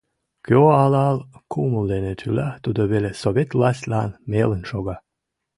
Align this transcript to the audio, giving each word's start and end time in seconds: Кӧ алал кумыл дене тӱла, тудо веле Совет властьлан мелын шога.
Кӧ 0.45 0.57
алал 0.83 1.17
кумыл 1.51 1.85
дене 1.93 2.13
тӱла, 2.19 2.49
тудо 2.63 2.81
веле 2.91 3.11
Совет 3.21 3.49
властьлан 3.57 4.09
мелын 4.31 4.61
шога. 4.69 4.95